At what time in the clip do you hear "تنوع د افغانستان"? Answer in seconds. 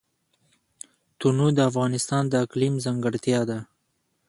1.19-2.23